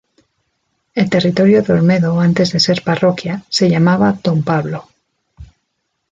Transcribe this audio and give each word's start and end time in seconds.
El 0.95 1.11
territorio 1.11 1.61
de 1.61 1.73
Olmedo 1.73 2.19
antes 2.19 2.51
de 2.51 2.59
ser 2.59 2.81
Parroquia 2.83 3.43
se 3.49 3.69
llamaba 3.69 4.17
Don 4.23 4.41
Pablo. 4.41 4.89